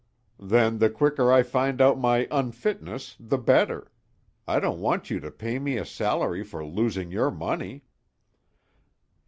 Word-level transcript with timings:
"Then 0.39 0.79
the 0.79 0.89
quicker 0.89 1.31
I 1.31 1.43
find 1.43 1.79
out 1.79 1.99
my 1.99 2.27
unfitness 2.31 3.15
the 3.19 3.37
better. 3.37 3.91
I 4.47 4.59
don't 4.59 4.79
want 4.79 5.11
you 5.11 5.19
to 5.19 5.29
pay 5.29 5.59
me 5.59 5.77
a 5.77 5.85
salary 5.85 6.43
for 6.43 6.65
losing 6.65 7.11
your 7.11 7.29
money." 7.29 7.83